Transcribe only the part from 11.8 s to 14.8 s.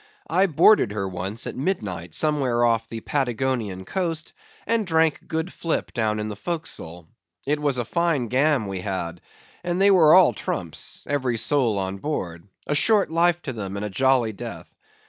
board. A short life to them, and a jolly death.